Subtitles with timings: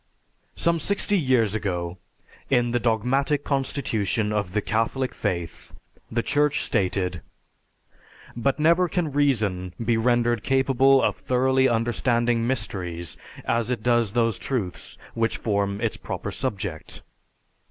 [0.55, 1.99] Some sixty years ago
[2.49, 5.75] in the "Dogmatic Constitution of the Catholic Faith,"
[6.11, 7.21] the Church stated,
[8.35, 14.39] "But never can reason be rendered capable of thoroughly understanding mysteries as it does those
[14.39, 17.03] truths which form its proper subject.